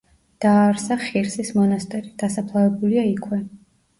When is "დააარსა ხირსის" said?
0.43-1.51